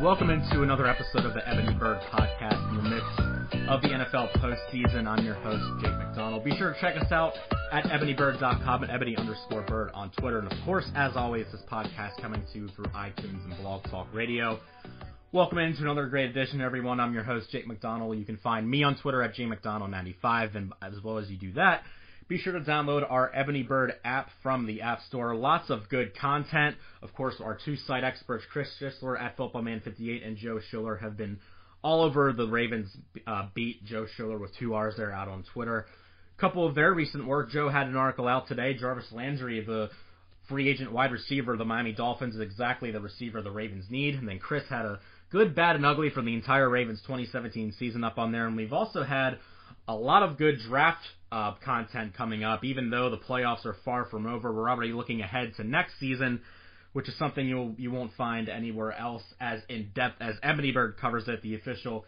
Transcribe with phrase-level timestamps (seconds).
[0.00, 4.32] Welcome into another episode of the Ebony Bird Podcast in the midst of the NFL
[4.38, 5.06] postseason.
[5.06, 6.42] I'm your host, Jake McDonald.
[6.42, 7.34] Be sure to check us out
[7.70, 10.38] at ebonybird.com and ebony underscore bird on Twitter.
[10.38, 14.06] And of course, as always, this podcast coming to you through iTunes and Blog Talk
[14.14, 14.58] Radio.
[15.32, 16.98] Welcome into another great edition, everyone.
[16.98, 18.16] I'm your host, Jake McDonald.
[18.16, 21.82] You can find me on Twitter at jmcdonald95, and as well as you do that,
[22.30, 25.34] be sure to download our Ebony Bird app from the App Store.
[25.34, 26.76] Lots of good content.
[27.02, 31.40] Of course, our two site experts, Chris Schisler at FootballMan58 and Joe Schiller, have been
[31.82, 33.84] all over the Ravens uh, beat.
[33.84, 35.86] Joe Schiller with two R's there out on Twitter.
[36.38, 37.50] A couple of very recent work.
[37.50, 38.74] Joe had an article out today.
[38.74, 39.90] Jarvis Landry, the
[40.48, 44.14] free agent wide receiver of the Miami Dolphins, is exactly the receiver the Ravens need.
[44.14, 45.00] And then Chris had a
[45.32, 48.46] good, bad, and ugly from the entire Ravens 2017 season up on there.
[48.46, 49.38] And we've also had
[49.88, 52.64] a lot of good draft uh, content coming up.
[52.64, 56.40] Even though the playoffs are far from over, we're already looking ahead to next season,
[56.92, 60.96] which is something you'll you won't find anywhere else as in depth as Ebony Bird
[61.00, 62.04] covers it, the official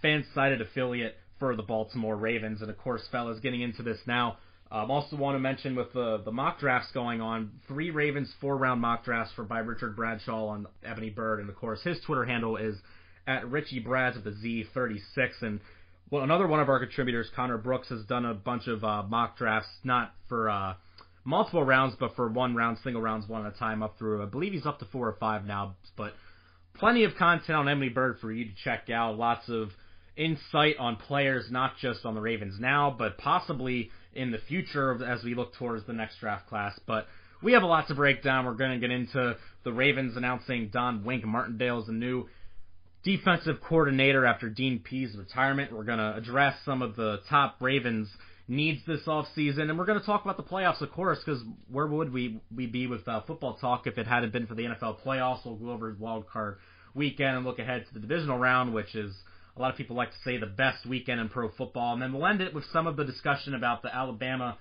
[0.00, 2.60] fan-sided affiliate for the Baltimore Ravens.
[2.60, 4.38] And of course, fellas, getting into this now.
[4.70, 8.56] Um, also want to mention with the the mock drafts going on, three Ravens four
[8.56, 12.24] round mock drafts for by Richard Bradshaw on Ebony Bird, and of course his Twitter
[12.24, 12.76] handle is
[13.26, 14.30] at Richie Brads with the
[14.74, 15.60] Z36, and
[16.12, 19.38] well, another one of our contributors, Connor Brooks, has done a bunch of uh, mock
[19.38, 20.74] drafts, not for uh,
[21.24, 24.22] multiple rounds, but for one round, single rounds, one at a time, up through.
[24.22, 26.12] I believe he's up to four or five now, but
[26.74, 29.16] plenty of content on Ebony Bird for you to check out.
[29.16, 29.70] Lots of
[30.14, 35.24] insight on players, not just on the Ravens now, but possibly in the future as
[35.24, 36.78] we look towards the next draft class.
[36.86, 37.06] But
[37.42, 38.44] we have a lot to break down.
[38.44, 42.28] We're going to get into the Ravens announcing Don Wink Martindale as the new
[43.04, 45.72] defensive coordinator after Dean Pees' retirement.
[45.72, 48.08] We're going to address some of the top Ravens
[48.48, 51.86] needs this offseason, and we're going to talk about the playoffs, of course, because where
[51.86, 55.02] would we, we be with uh, football talk if it hadn't been for the NFL
[55.04, 55.44] playoffs?
[55.44, 56.58] We'll go over wild card
[56.94, 59.14] weekend and look ahead to the divisional round, which is
[59.56, 62.12] a lot of people like to say the best weekend in pro football, and then
[62.12, 64.58] we'll end it with some of the discussion about the Alabama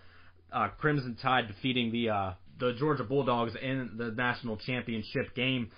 [0.51, 5.71] uh, Crimson Tide defeating the uh, the Georgia Bulldogs in the national championship game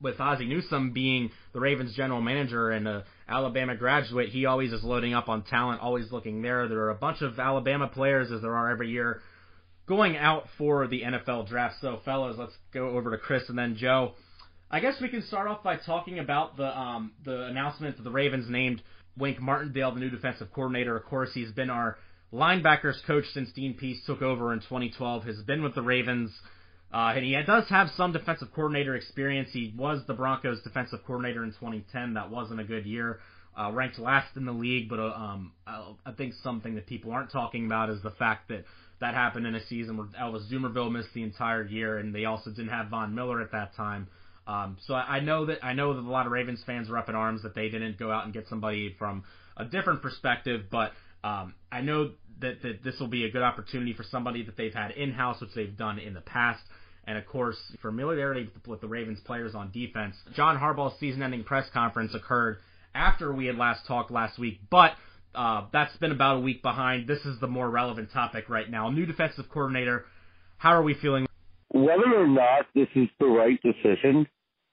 [0.00, 4.84] with Ozzie Newsome being the Ravens general manager and a Alabama graduate, he always is
[4.84, 6.68] loading up on talent, always looking there.
[6.68, 9.20] There are a bunch of Alabama players, as there are every year,
[9.86, 11.76] going out for the NFL draft.
[11.80, 14.12] So, fellas, let's go over to Chris and then Joe.
[14.70, 18.10] I guess we can start off by talking about the um, the announcement that the
[18.10, 18.82] Ravens named
[19.16, 20.96] Wink Martindale the new defensive coordinator.
[20.96, 21.98] Of course, he's been our
[22.32, 25.24] linebackers coach since Dean Pees took over in 2012.
[25.24, 26.32] Has been with the Ravens
[26.92, 29.50] uh, and he does have some defensive coordinator experience.
[29.52, 32.14] He was the Broncos defensive coordinator in 2010.
[32.14, 33.20] That wasn't a good year.
[33.58, 37.32] Uh, ranked last in the league, but uh, um, I think something that people aren't
[37.32, 38.64] talking about is the fact that
[39.00, 42.50] that happened in a season where Elvis Dumervil missed the entire year, and they also
[42.50, 44.08] didn't have Von Miller at that time.
[44.46, 46.98] Um, so I, I know that I know that a lot of Ravens fans are
[46.98, 49.24] up in arms that they didn't go out and get somebody from
[49.56, 50.92] a different perspective, but
[51.24, 54.74] um, I know that, that this will be a good opportunity for somebody that they've
[54.74, 56.62] had in house, which they've done in the past.
[57.06, 60.16] And of course, familiarity with the Ravens players on defense.
[60.34, 62.58] John Harbaugh's season-ending press conference occurred
[62.94, 64.92] after we had last talked last week, but
[65.34, 67.06] uh, that's been about a week behind.
[67.06, 68.90] This is the more relevant topic right now.
[68.90, 70.06] New defensive coordinator.
[70.56, 71.26] How are we feeling?
[71.68, 74.26] Whether or not this is the right decision,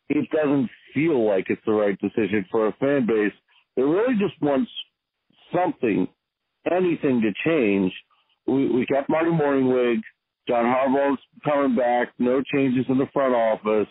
[0.09, 3.33] it doesn't feel like it's the right decision for a fan base
[3.75, 4.71] that really just wants
[5.53, 6.07] something,
[6.71, 7.93] anything to change.
[8.47, 10.01] We, we kept Marty Mornhinweg.
[10.47, 12.09] John Harbaugh's coming back.
[12.19, 13.87] No changes in the front office.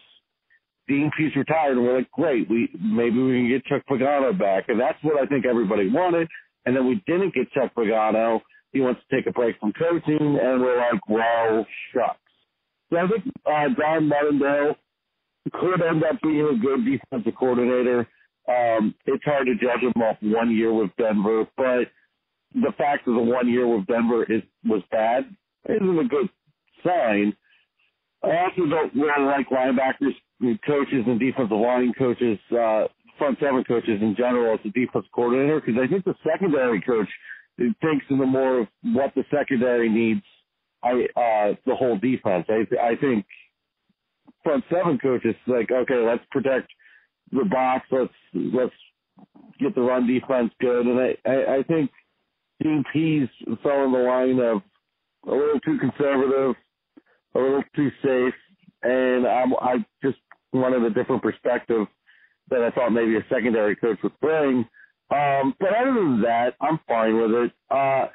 [0.88, 2.50] Dean Pees retired, and we're like, great.
[2.50, 6.28] We maybe we can get Chuck Pagano back, and that's what I think everybody wanted.
[6.66, 8.40] And then we didn't get Chuck Pagano.
[8.72, 12.18] He wants to take a break from coaching, and we're like, well, shucks.
[12.90, 14.76] So I think uh, Don Martindale
[15.52, 18.06] could end up being a good defensive coordinator.
[18.48, 21.88] Um, it's hard to judge him off one year with Denver, but
[22.54, 25.24] the fact that the one year with Denver is was bad
[25.68, 26.28] isn't a good
[26.84, 27.36] sign.
[28.22, 30.14] I also don't really like linebackers,
[30.66, 32.84] coaches, and defensive line coaches, uh,
[33.18, 37.08] front seven coaches in general as a defense coordinator because I think the secondary coach
[37.56, 40.22] thinks in the more of what the secondary needs.
[40.82, 42.46] I uh, the whole defense.
[42.48, 43.24] I I think
[44.42, 46.68] front seven coaches like okay, let's protect
[47.30, 47.86] the box.
[47.90, 48.74] Let's let's
[49.60, 50.86] get the run defense good.
[50.86, 51.90] And I I, I think
[52.92, 53.28] Pees
[53.62, 54.62] fell in the line of
[55.26, 56.54] a little too conservative,
[57.34, 58.34] a little too safe,
[58.82, 60.18] and I'm, I just
[60.52, 61.86] wanted a different perspective
[62.50, 64.66] that I thought maybe a secondary coach would bring.
[65.10, 67.52] Um, but other than that, I'm fine with it.
[67.70, 68.06] Uh,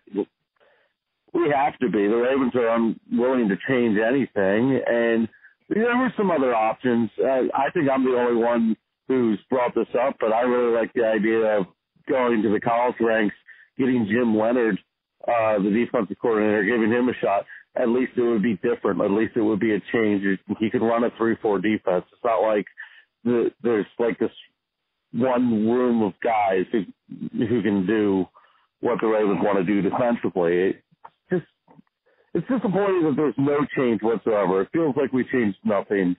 [1.34, 2.08] we have to be.
[2.08, 5.28] The Ravens are unwilling to change anything, and
[5.70, 7.10] there were some other options.
[7.20, 8.76] Uh, I think I'm the only one
[9.08, 11.66] who's brought this up, but I really like the idea of
[12.10, 13.36] going to the college ranks,
[13.78, 14.80] getting Jim Leonhard,
[15.28, 17.46] uh, the defensive coordinator, giving him a shot.
[17.76, 19.02] At least it would be different.
[19.02, 20.24] At least it would be a change.
[20.60, 22.06] He could run a three-four defense.
[22.12, 22.66] It's not like
[23.24, 24.32] the, there's like this
[25.14, 26.84] one room of guys who
[27.38, 28.26] who can do
[28.82, 30.70] what the Ravens want to do defensively.
[30.70, 30.84] It
[31.30, 31.46] just
[32.34, 34.62] it's disappointing that there's no change whatsoever.
[34.62, 36.16] It feels like we changed nothing,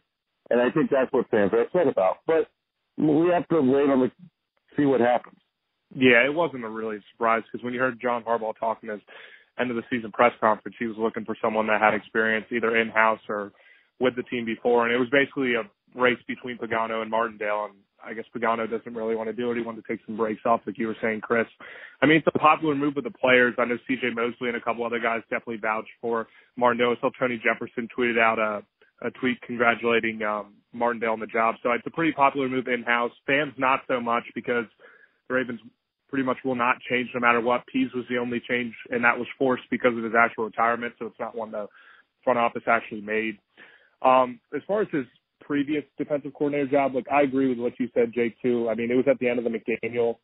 [0.51, 2.19] and I think that's what fans are upset about.
[2.27, 2.49] But
[2.97, 4.11] we have to wait on the
[4.77, 5.39] see what happens.
[5.95, 9.01] Yeah, it wasn't a really surprise because when you heard John Harbaugh talking his
[9.59, 12.77] end of the season press conference, he was looking for someone that had experience either
[12.77, 13.53] in house or
[14.01, 15.63] with the team before, and it was basically a
[15.99, 17.75] race between Pagano and Martindale, and
[18.05, 19.57] I guess Pagano doesn't really want to do it.
[19.57, 21.47] He wanted to take some breaks off, like you were saying, Chris.
[22.01, 23.55] I mean, it's a popular move with the players.
[23.59, 24.11] I know C.J.
[24.15, 26.95] Mosley and a couple other guys definitely vouched for Martindale.
[26.97, 28.63] I saw Tony Jefferson tweeted out a,
[29.07, 31.57] a tweet congratulating um, Martindale on the job.
[31.63, 33.11] So it's a pretty popular move in house.
[33.27, 34.67] Fans not so much because
[35.29, 35.61] the Ravens
[36.09, 37.67] pretty much will not change no matter what.
[37.67, 40.95] Pees was the only change, and that was forced because of his actual retirement.
[40.99, 41.67] So it's not one the
[42.25, 43.39] front office actually made.
[44.03, 45.05] Um, as far as his
[45.41, 48.37] previous defensive coordinator job, like I agree with what you said, Jake.
[48.43, 48.69] Too.
[48.69, 50.17] I mean, it was at the end of the McDaniel,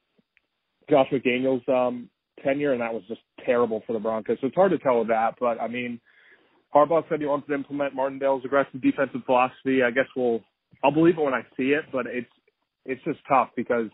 [0.89, 2.09] Josh McDaniel's um,
[2.43, 4.39] tenure, and that was just terrible for the Broncos.
[4.41, 5.35] So it's hard to tell with that.
[5.39, 6.01] But I mean,
[6.75, 9.83] Harbaugh said he wants to implement Martindale's aggressive defensive philosophy.
[9.83, 10.41] I guess we'll
[10.83, 12.31] I'll believe it when I see it, but it's
[12.85, 13.89] it's just tough because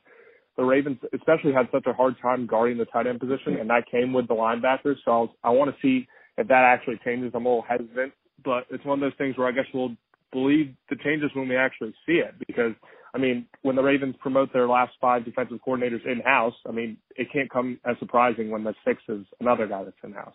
[0.61, 3.91] the Ravens especially had such a hard time guarding the tight end position, and that
[3.91, 4.97] came with the linebackers.
[5.07, 7.33] So I'll, I want to see if that actually changes.
[7.35, 8.13] I'm a little hesitant,
[8.45, 9.97] but it's one of those things where I guess we'll
[10.33, 12.35] believe the changes when we actually see it.
[12.47, 12.75] Because
[13.15, 16.99] I mean, when the Ravens promote their last five defensive coordinators in house, I mean,
[17.17, 20.35] it can't come as surprising when the sixth is another guy that's in house.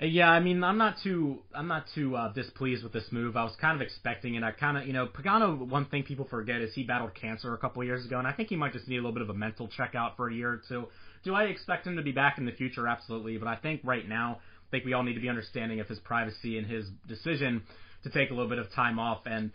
[0.00, 3.36] Yeah, I mean, I'm not too, I'm not too uh, displeased with this move.
[3.36, 4.44] I was kind of expecting it.
[4.44, 5.58] I kind of, you know, Pagano.
[5.58, 8.48] One thing people forget is he battled cancer a couple years ago, and I think
[8.48, 10.62] he might just need a little bit of a mental checkout for a year or
[10.68, 10.86] two.
[11.24, 12.86] Do I expect him to be back in the future?
[12.86, 15.88] Absolutely, but I think right now, I think we all need to be understanding of
[15.88, 17.64] his privacy and his decision
[18.04, 19.22] to take a little bit of time off.
[19.26, 19.50] And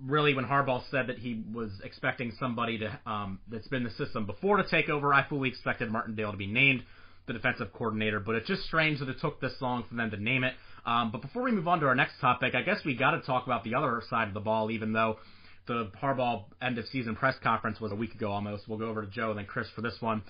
[0.00, 4.24] really, when Harbaugh said that he was expecting somebody to um, that's been the system
[4.24, 6.84] before to take over, I fully expected Martindale to be named
[7.32, 8.20] the defensive coordinator.
[8.20, 10.54] But it's just strange that it took this long for them to name it.
[10.84, 13.20] Um, but before we move on to our next topic, I guess we got to
[13.20, 15.18] talk about the other side of the ball, even though
[15.66, 18.68] the Harbaugh end of season press conference was a week ago almost.
[18.68, 20.22] We'll go over to Joe and then Chris for this one.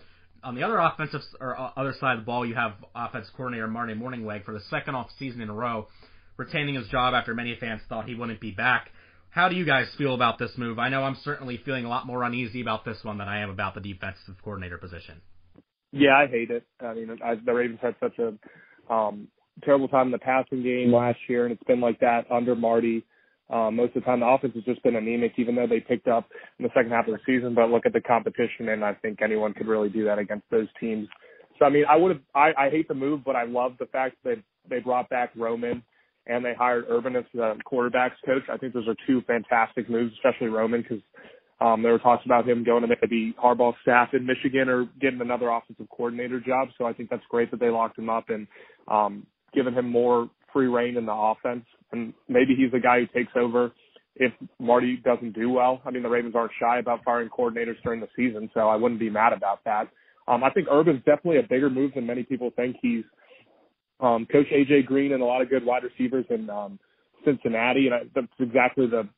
[0.42, 3.68] On the other offensive or uh, other side of the ball, you have offensive coordinator
[3.68, 5.86] Marty Mornhinweg for the second off season in a row,
[6.36, 8.90] retaining his job after many fans thought he wouldn't be back.
[9.30, 10.78] How do you guys feel about this move?
[10.78, 13.50] I know I'm certainly feeling a lot more uneasy about this one than I am
[13.50, 15.20] about the defensive coordinator position.
[15.92, 16.64] Yeah, I hate it.
[16.80, 19.28] I mean, I, the Ravens had such a um,
[19.64, 23.04] terrible time in the passing game last year, and it's been like that under Marty.
[23.50, 26.06] Um, most of the time, the offense has just been anemic, even though they picked
[26.06, 26.28] up
[26.58, 27.54] in the second half of the season.
[27.54, 30.68] But look at the competition, and I think anyone could really do that against those
[30.78, 31.08] teams.
[31.58, 32.22] So, I mean, I would have.
[32.34, 34.36] I, I hate the move, but I love the fact that
[34.68, 35.82] they brought back Roman
[36.26, 38.42] and they hired Urban as the quarterbacks coach.
[38.52, 41.02] I think those are two fantastic moves, especially Roman, because
[41.60, 45.20] um, there were talks about him going to maybe Harbaugh's staff in Michigan or getting
[45.20, 46.68] another offensive coordinator job.
[46.78, 48.46] So I think that's great that they locked him up and
[48.88, 51.64] um, given him more free reign in the offense.
[51.92, 53.72] And maybe he's the guy who takes over
[54.16, 55.82] if Marty doesn't do well.
[55.84, 59.00] I mean, the Ravens aren't shy about firing coordinators during the season, so I wouldn't
[59.00, 59.88] be mad about that.
[60.28, 62.76] Um, I think Urban's definitely a bigger move than many people think.
[62.80, 63.04] He's
[64.00, 66.78] um, Coach AJ Green and a lot of good wide receivers in um,
[67.24, 69.08] Cincinnati, and I, that's exactly the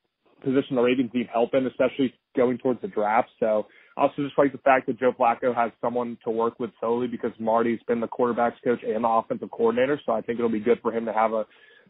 [0.43, 3.29] position the Ravens need help in, especially going towards the draft.
[3.41, 6.71] So I also just like the fact that Joe Flacco has someone to work with
[6.81, 10.01] solely because Marty's been the quarterbacks coach and the offensive coordinator.
[10.05, 11.45] So I think it'll be good for him to have a,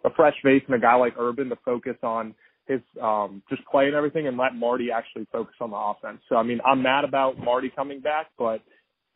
[0.05, 2.35] a fresh face and a guy like Urban to focus on
[2.69, 6.21] his um just play and everything and let Marty actually focus on the offense.
[6.29, 8.63] So I mean I'm mad about Marty coming back, but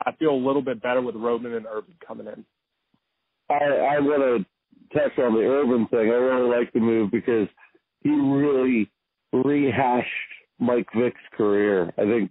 [0.04, 2.44] I feel a little bit better with Roman and Urban coming in.
[3.48, 5.98] I I want to touch on the Urban thing.
[6.10, 7.48] I really like the move because
[8.02, 8.90] he really
[9.44, 10.06] rehashed
[10.58, 11.92] Mike Vick's career.
[11.98, 12.30] I think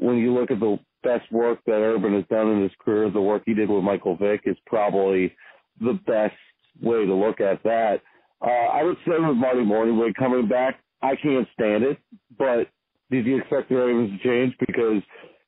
[0.00, 3.20] when you look at the best work that Urban has done in his career, the
[3.20, 5.34] work he did with Michael Vick is probably
[5.80, 6.34] the best
[6.82, 8.00] way to look at that.
[8.40, 11.98] Uh, I would say with Marty Mornhinweg coming back, I can't stand it,
[12.38, 12.68] but
[13.10, 14.54] did you expect the Ravens to change?
[14.58, 15.02] Because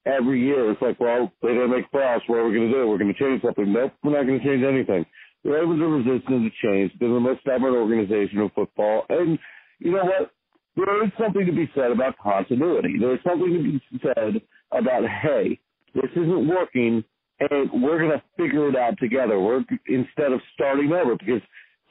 [0.05, 2.21] every year it's like, well, they didn't make playoffs.
[2.27, 2.89] What are we going to do?
[2.89, 3.73] We're going to change something.
[3.73, 5.05] Nope, we're not going to change anything.
[5.45, 6.93] The Ravens are resistant to change.
[6.99, 9.05] They're the most stubborn organization in football.
[9.09, 9.39] And
[9.79, 10.31] you know what?
[10.77, 12.97] There is something to be said about continuity.
[13.01, 14.41] There's something to be said
[14.73, 15.59] about, hey,
[15.95, 17.03] this isn't working,
[17.41, 19.41] and we're going to figure it out together.
[19.41, 21.41] We're instead of starting over because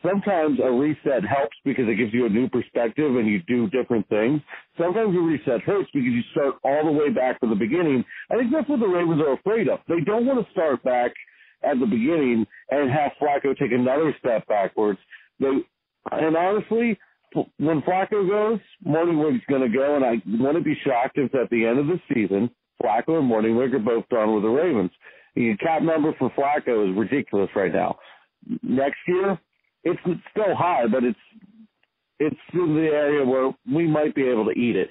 [0.05, 4.07] sometimes a reset helps because it gives you a new perspective and you do different
[4.09, 4.41] things.
[4.77, 8.03] Sometimes a reset hurts because you start all the way back from the beginning.
[8.31, 9.79] I think that's what the Ravens are afraid of.
[9.87, 11.11] They don't want to start back
[11.63, 14.99] at the beginning and have Flacco take another step backwards.
[15.39, 15.65] They,
[16.11, 16.97] and honestly,
[17.57, 21.65] when Flacco goes, Mornhinweg's going to go, and I wouldn't be shocked if at the
[21.65, 22.49] end of the season,
[22.81, 24.91] Flacco and Mornhinweg are both done with the Ravens.
[25.35, 27.97] The cap number for Flacco is ridiculous right now.
[28.63, 29.39] Next year,
[29.83, 29.99] it's
[30.31, 31.19] still high, but it's
[32.19, 34.89] it's in the area where we might be able to eat it.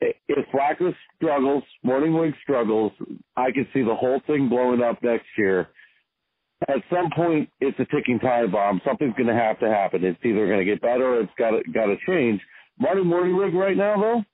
[0.00, 2.92] If Flacco struggles, Mornhinweg struggles,
[3.36, 5.68] I could see the whole thing blowing up next year.
[6.68, 8.80] At some point, it's a ticking time bomb.
[8.84, 10.04] Something's going to have to happen.
[10.04, 12.40] It's either going to get better or it's got to got to change.
[12.78, 14.24] Marty Mornhinweg right now, though,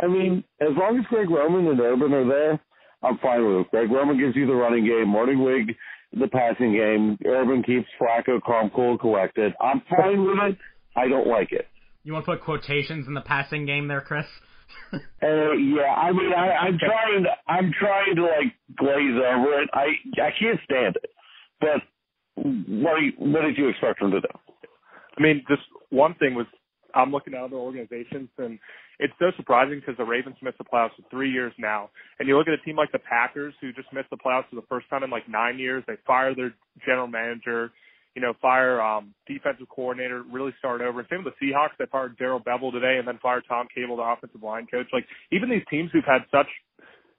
[0.00, 2.60] I mean, as long as Greg Roman and Urban are there,
[3.02, 3.70] I'm fine with it.
[3.70, 5.06] Greg Roman gives you the running game.
[5.06, 5.74] Mornhinweg
[6.18, 7.18] the passing game.
[7.26, 9.54] Urban keeps Flacco calm, cool, collected.
[9.60, 10.58] I'm fine with it.
[10.96, 11.66] I don't like it.
[12.04, 14.26] You want to put quotations in the passing game there, Chris?
[14.92, 17.24] uh, yeah, I mean, I, I'm trying.
[17.24, 19.70] To, I'm trying to like glaze over it.
[19.72, 19.86] I
[20.20, 21.10] I can't stand it.
[21.62, 24.28] But what you, what did you expect them to do?
[25.16, 26.46] I mean, just one thing was
[26.94, 28.58] I'm looking at other organizations and
[28.98, 31.90] it's so surprising because the Ravens missed the playoffs for three years now.
[32.18, 34.56] And you look at a team like the Packers who just missed the playoffs for
[34.56, 35.82] the first time in like nine years.
[35.86, 36.54] They fire their
[36.84, 37.72] general manager,
[38.14, 41.06] you know, fire um defensive coordinator, really start over.
[41.10, 41.78] Same with the Seahawks.
[41.78, 44.86] They fired Darrell Bevell today and then fired Tom Cable, the offensive line coach.
[44.92, 46.48] Like even these teams who've had such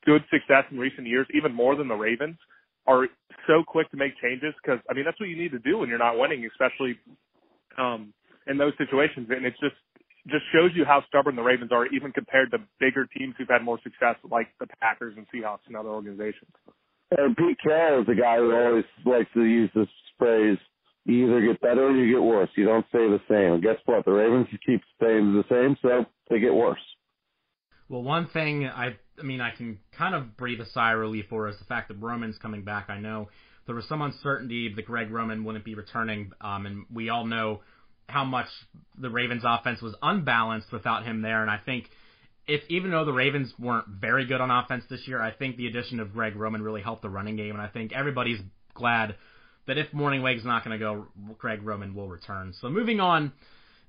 [0.06, 2.38] good success in recent years, even more than the Ravens,
[2.86, 3.08] are
[3.48, 5.90] so quick to make changes because I mean that's what you need to do when
[5.90, 7.00] you're not winning, especially
[7.78, 8.13] um
[8.48, 9.28] in those situations.
[9.30, 9.75] And it's just
[10.28, 13.62] just shows you how stubborn the Ravens are, even compared to bigger teams who've had
[13.62, 16.52] more success, like the Packers and Seahawks and other organizations.
[17.12, 19.88] And Pete Carroll is a guy who always likes to use this
[20.18, 20.58] phrase:
[21.06, 22.50] "You either get better or you get worse.
[22.56, 24.06] You don't stay the same." And guess what?
[24.06, 26.82] The Ravens keep staying the same, so they get worse.
[27.90, 31.25] Well, one thing I, I mean, I can kind of breathe a sigh of relief
[31.30, 32.90] for is the fact that Roman's coming back.
[32.90, 33.30] I know
[33.66, 37.62] there was some uncertainty that Greg Roman wouldn't be returning, um, and we all know
[38.10, 38.48] how much
[38.98, 41.42] the Ravens offense was unbalanced without him there.
[41.42, 41.90] And I think
[42.48, 45.68] if even though the Ravens weren't very good on offense this year, I think the
[45.68, 47.52] addition of Greg Roman really helped the running game.
[47.52, 48.40] And I think everybody's
[48.74, 49.16] glad
[49.68, 52.54] that if Mornhinweg's not going to go, Greg Roman will return.
[52.60, 53.32] So moving on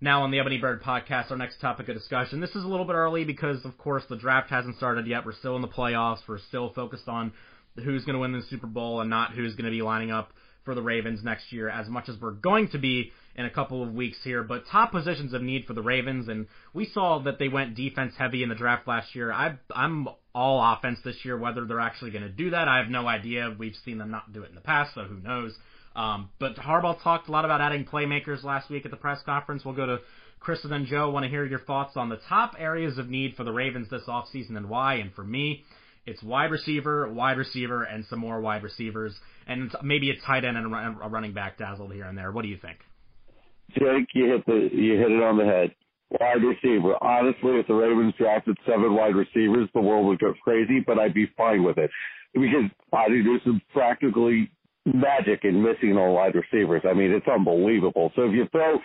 [0.04, 2.38] now on the Ebony Bird podcast, our next topic of discussion.
[2.38, 5.24] This is a little bit early because, of course, the draft hasn't started yet.
[5.24, 6.18] We're still in the playoffs.
[6.28, 7.32] We're still focused on
[7.76, 10.34] who's going to win the Super Bowl and not who's going to be lining up
[10.62, 13.82] for the Ravens next year as much as we're going to be in a couple
[13.82, 14.42] of weeks here.
[14.42, 18.12] But top positions of need for the Ravens, and we saw that they went defense
[18.18, 19.32] heavy in the draft last year.
[19.32, 21.38] I, I'm all offense this year.
[21.38, 23.56] Whether they're actually going to do that, I have no idea.
[23.58, 25.54] We've seen them not do it in the past, so who knows.
[25.96, 29.64] Um, but Harbaugh talked a lot about adding playmakers last week at the press conference.
[29.64, 29.98] We'll go to
[30.40, 31.10] Chris and then Joe.
[31.10, 34.02] Want to hear your thoughts on the top areas of need for the Ravens this
[34.08, 34.94] offseason and why.
[34.96, 35.64] And for me,
[36.06, 39.14] it's wide receiver, wide receiver, and some more wide receivers,
[39.46, 42.30] and maybe a tight end and a running back dazzled here and there.
[42.30, 42.78] What do you think?
[43.70, 45.74] Jake, you hit the you hit it on the head.
[46.20, 46.94] Wide receiver.
[47.02, 51.14] Honestly, if the Ravens drafted seven wide receivers, the world would go crazy, but I'd
[51.14, 51.90] be fine with it
[52.34, 54.50] because I think there's some practically
[54.84, 56.82] magic in missing all wide receivers.
[56.88, 58.12] I mean, it's unbelievable.
[58.16, 58.78] So if you throw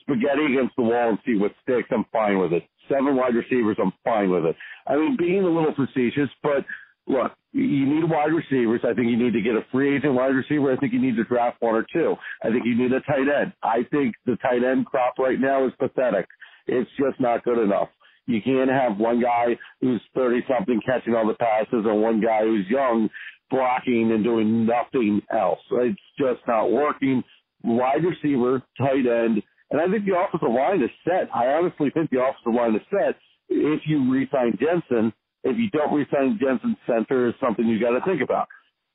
[0.00, 2.64] spaghetti against the wall and see what sticks, I'm fine with it.
[2.88, 4.56] Seven wide receivers, I'm fine with it.
[4.86, 6.64] I mean, being a little facetious, but
[7.06, 8.80] look, you need wide receivers.
[8.84, 10.72] I think you need to get a free agent wide receiver.
[10.72, 12.14] I think you need to draft one or two.
[12.42, 13.52] I think you need a tight end.
[13.62, 16.26] I think the tight end crop right now is pathetic.
[16.66, 17.88] It's just not good enough.
[18.26, 22.42] You can't have one guy who's 30 something catching all the passes and one guy
[22.42, 23.08] who's young
[23.52, 25.60] blocking and doing nothing else.
[25.70, 27.22] It's just not working.
[27.62, 29.40] Wide receiver, tight end,
[29.70, 31.30] and I think the offensive line is set.
[31.32, 33.14] I honestly think the offensive line is set
[33.48, 35.12] if you re-sign Jensen
[35.44, 38.48] if you don't resign Jensen center is something you got to think about.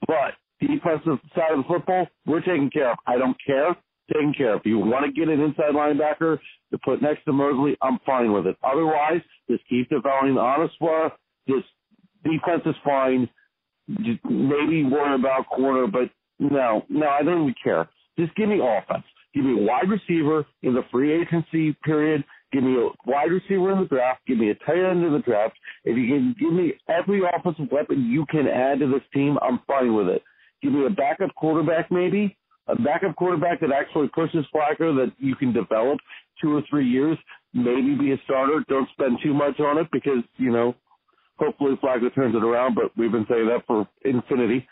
[0.05, 2.97] But defensive side of the football, we're taking care of.
[3.05, 3.75] I don't care.
[4.13, 4.61] Taking care of.
[4.61, 6.39] If you want to get an inside linebacker
[6.71, 8.55] to put next to Mosley, I'm fine with it.
[8.63, 11.11] Otherwise, just keep developing Onwuasor.
[11.47, 11.65] Just
[12.23, 13.29] defense is fine.
[13.87, 17.87] Maybe worry about corner, but no, no, I don't even care.
[18.19, 19.05] Just give me offense.
[19.33, 23.71] Give me a wide receiver in the free agency period Give me a wide receiver
[23.73, 24.21] in the draft.
[24.25, 25.57] Give me a tight end in the draft.
[25.83, 29.59] If you can give me every offensive weapon you can add to this team, I'm
[29.67, 30.23] fine with it.
[30.61, 35.35] Give me a backup quarterback, maybe a backup quarterback that actually pushes Flacco that you
[35.35, 35.99] can develop
[36.41, 37.17] two or three years.
[37.53, 38.63] Maybe be a starter.
[38.69, 40.73] Don't spend too much on it because you know,
[41.39, 42.75] hopefully Flacco turns it around.
[42.75, 44.67] But we've been saying that for infinity.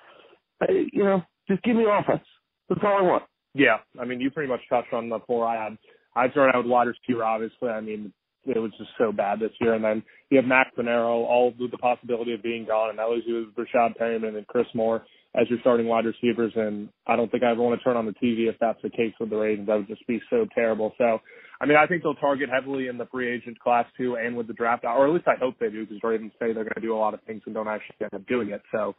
[0.70, 2.26] You know, just give me offense.
[2.70, 3.24] That's all I want.
[3.54, 5.78] Yeah, I mean, you pretty much touched on the four I had.
[6.16, 7.70] I started out with wide receiver, obviously.
[7.70, 8.12] I mean,
[8.46, 9.74] it was just so bad this year.
[9.74, 13.26] And then you have Max Panero, all the possibility of being gone, and that leaves
[13.28, 15.06] you with Breshad Perriman and Chris Moore
[15.40, 16.54] as your starting wide receivers.
[16.56, 18.90] And I don't think I ever want to turn on the TV if that's the
[18.90, 19.68] case with the Ravens.
[19.68, 20.94] That would just be so terrible.
[20.98, 21.20] So,
[21.60, 24.48] I mean, I think they'll target heavily in the free agent class too, and with
[24.48, 26.82] the draft, or at least I hope they do, because Ravens say they're going to
[26.82, 28.62] do a lot of things and don't actually end up doing it.
[28.72, 28.96] So,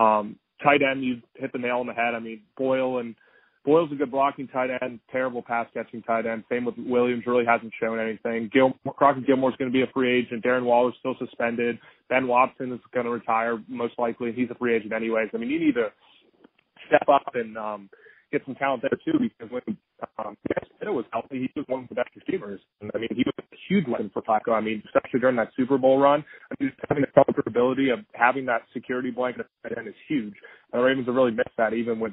[0.00, 2.14] um, tight end, you hit the nail on the head.
[2.14, 3.14] I mean, Boyle and
[3.64, 6.44] Boyle's a good blocking tight end, terrible pass catching tight end.
[6.50, 8.48] Same with Williams, really hasn't shown anything.
[8.52, 10.42] Gil, Crockett Gillmore's going to be a free agent.
[10.42, 11.78] Darren Waller's still suspended.
[12.08, 14.32] Ben Watson is going to retire most likely.
[14.32, 15.28] He's a free agent anyways.
[15.34, 15.88] I mean, you need to
[16.88, 17.90] step up and um,
[18.32, 19.76] get some talent there too because when
[20.18, 20.36] um,
[20.78, 22.60] Pitta was healthy, he was one of the best receivers.
[22.80, 24.52] And I mean, he was a huge weapon for Flacco.
[24.54, 28.46] I mean, especially during that Super Bowl run, I mean, having the comfortability of having
[28.46, 30.34] that security blanket at tight end is huge.
[30.72, 32.12] And the Ravens have really missed that even with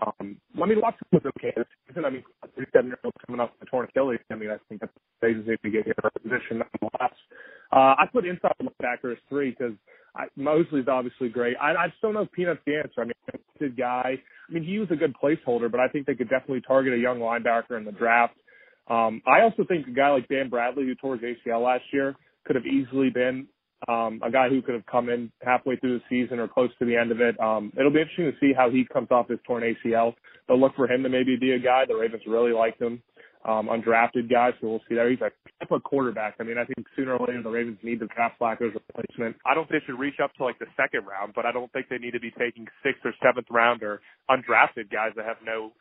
[0.00, 2.04] um, I mean, Watson was okay this season.
[2.04, 2.24] I mean,
[2.56, 4.18] 37 year old coming off the torn Achilles.
[4.30, 7.16] I mean, I think that's Ravens need to get a position nonetheless.
[7.72, 9.74] Uh, I put inside linebacker as three because
[10.36, 11.56] Mosley's obviously great.
[11.60, 13.00] I, I just don't know if Peanut's the answer.
[13.00, 13.14] I mean,
[13.58, 14.14] good guy.
[14.48, 16.98] I mean, he was a good placeholder, but I think they could definitely target a
[16.98, 18.34] young linebacker in the draft.
[18.88, 22.14] Um, I also think a guy like Bam Bradley, who tore his ACL last year,
[22.44, 23.46] could have easily been
[23.88, 26.84] um, a guy who could have come in halfway through the season or close to
[26.84, 27.38] the end of it.
[27.40, 30.14] Um, it'll be interesting to see how he comes off his torn ACL.
[30.48, 31.84] They'll look for him to maybe be a guy.
[31.86, 33.02] The Ravens really like him.
[33.46, 35.10] Um, undrafted guy, so we'll see there.
[35.10, 35.28] He's a
[35.60, 36.36] type of quarterback.
[36.40, 39.36] I mean, I think sooner or later the Ravens need to draft Flacco's replacement.
[39.44, 41.70] I don't think they should reach up to like the second round, but I don't
[41.72, 44.00] think they need to be taking sixth or seventh round or
[44.30, 45.72] undrafted guys that have no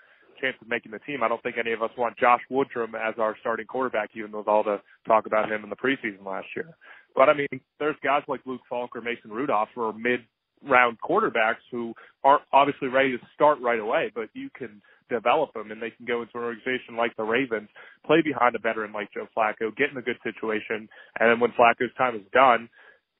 [0.41, 1.23] chance of making the team.
[1.23, 4.47] I don't think any of us want Josh Woodrum as our starting quarterback, even with
[4.47, 6.75] all the talk about him in the preseason last year.
[7.15, 10.21] But I mean, there's guys like Luke Falk or Mason Rudolph who are mid
[10.67, 11.93] round quarterbacks who
[12.23, 16.05] aren't obviously ready to start right away, but you can develop them and they can
[16.05, 17.69] go into an organization like the Ravens,
[18.05, 20.87] play behind a veteran like Joe Flacco, get in a good situation,
[21.19, 22.69] and then when Flacco's time is done,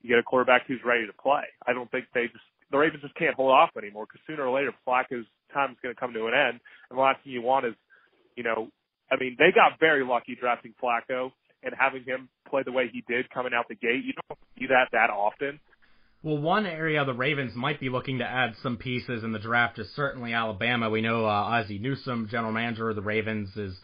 [0.01, 1.43] you get a quarterback who's ready to play.
[1.67, 4.55] I don't think they just the Ravens just can't hold off anymore because sooner or
[4.55, 7.41] later Flacco's time is going to come to an end, and the last thing you
[7.41, 7.75] want is,
[8.35, 8.69] you know,
[9.11, 11.31] I mean they got very lucky drafting Flacco
[11.63, 14.03] and having him play the way he did coming out the gate.
[14.03, 15.59] You don't see that that often.
[16.21, 19.77] Well, one area the Ravens might be looking to add some pieces in the draft
[19.77, 20.89] is certainly Alabama.
[20.89, 23.75] We know uh, Ozzie Newsome, general manager of the Ravens, is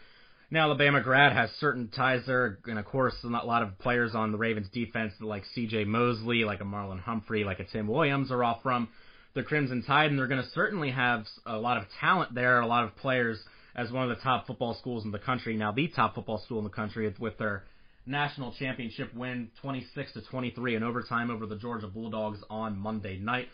[0.50, 4.32] an Alabama grad, has certain ties there, and of course, a lot of players on
[4.32, 5.84] the Ravens defense like C.J.
[5.84, 8.88] Mosley, like a Marlon Humphrey, like a Tim Williams are all from
[9.34, 12.66] the Crimson Tide, and they're going to certainly have a lot of talent there, a
[12.66, 13.38] lot of players
[13.74, 15.56] as one of the top football schools in the country.
[15.56, 17.64] Now, the top football school in the country with their
[18.06, 23.48] national championship win 26 to 23 in overtime over the Georgia Bulldogs on Monday night.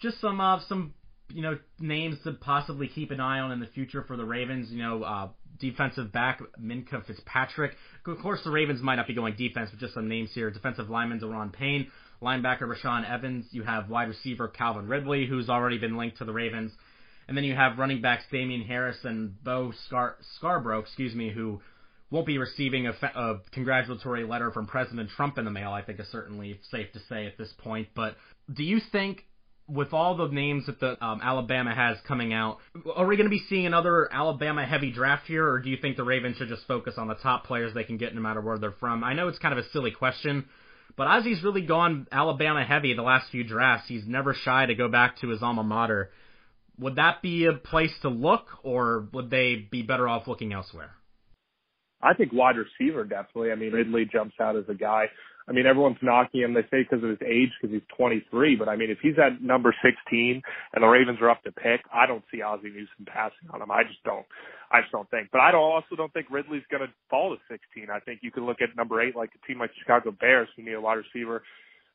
[0.00, 0.94] Just some uh, some
[1.28, 4.70] you know names to possibly keep an eye on in the future for the Ravens.
[4.70, 5.28] You know, uh,
[5.60, 7.72] defensive back Minkah Fitzpatrick.
[8.06, 10.50] Of course, the Ravens might not be going defense, but just some names here.
[10.50, 11.88] Defensive lineman Daron Payne,
[12.22, 13.46] linebacker Rashaan Evans.
[13.50, 16.72] You have wide receiver Calvin Ridley, who's already been linked to the Ravens.
[17.30, 21.60] And then you have running backs Damien Harris and Bo Scar- Scarborough, excuse me, who
[22.10, 25.70] won't be receiving a, a, congratulatory letter from President Trump in the mail.
[25.70, 27.86] I think is certainly safe to say at this point.
[27.94, 28.16] But
[28.52, 29.26] do you think,
[29.68, 32.58] with all the names that the um, Alabama has coming out,
[32.96, 35.96] are we going to be seeing another Alabama heavy draft here, or do you think
[35.96, 38.58] the Ravens should just focus on the top players they can get no matter where
[38.58, 39.04] they're from?
[39.04, 40.46] I know it's kind of a silly question.
[40.96, 43.86] But Ozzie's really gone Alabama heavy the last few drafts.
[43.86, 46.10] He's never shy to go back to his alma mater.
[46.80, 50.92] Would that be a place to look, or would they be better off looking elsewhere?
[52.02, 53.52] I think wide receiver definitely.
[53.52, 55.06] I mean, Ridley jumps out as a guy.
[55.48, 56.54] I mean, everyone's knocking him.
[56.54, 58.56] They say because of his age, because he's 23.
[58.56, 60.40] But I mean, if he's at number 16
[60.72, 63.70] and the Ravens are up to pick, I don't see Ozzie Newsome passing on him.
[63.70, 64.24] I just don't.
[64.70, 65.28] I just don't think.
[65.32, 67.90] But I don't, also don't think Ridley's going to fall to 16.
[67.90, 70.62] I think you could look at number eight, like a team like Chicago Bears, who
[70.62, 71.42] need a wide receiver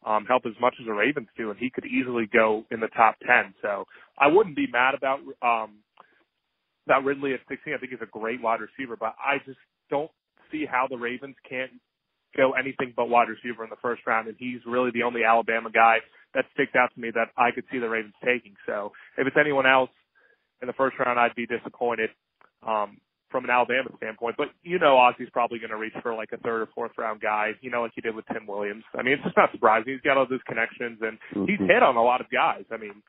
[0.06, 2.88] um, help as much as the Ravens do, and he could easily go in the
[2.96, 3.54] top 10.
[3.62, 3.86] So
[4.18, 5.80] I wouldn't be mad about um,
[6.86, 7.74] about Ridley at 16.
[7.74, 9.58] I think he's a great wide receiver, but I just
[9.89, 10.12] don't
[10.52, 11.72] see how the Ravens can't
[12.38, 15.72] go anything but wide receiver in the first round, and he's really the only Alabama
[15.72, 15.98] guy
[16.34, 18.54] that sticks out to me that I could see the Ravens taking.
[18.65, 19.89] So if it's anyone else
[20.62, 22.10] in the first round, I'd be disappointed
[22.65, 22.98] um,
[23.36, 24.38] from an Alabama standpoint.
[24.38, 27.19] But you know, Ozzie's probably going to reach for like a third or fourth round
[27.19, 28.86] guy, you know, like he did with Tim Williams.
[28.98, 29.91] I mean, it's just not surprising.
[29.91, 31.43] He's got all those connections, and mm-hmm.
[31.43, 32.63] he's hit on a lot of guys.
[32.71, 33.04] I mean,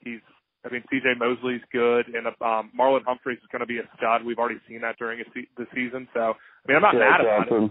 [0.00, 0.24] he's
[0.64, 1.20] I mean, C.J.
[1.20, 4.24] Mosley's good, and um, Marlon Humphreys is going to be a stud.
[4.24, 6.08] We've already seen that during se- the season.
[6.14, 7.70] So, I mean, I'm not yeah, mad about it.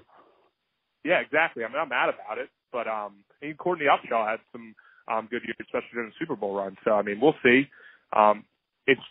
[1.04, 1.66] Yeah, exactly.
[1.66, 2.50] I'm not mad about it.
[2.72, 4.76] But um, I Courtney Upshaw had some
[5.10, 6.78] um, good years, especially during the Super Bowl run.
[6.86, 7.68] So, I mean, we'll see.
[8.16, 8.46] Um,
[8.88, 9.02] it's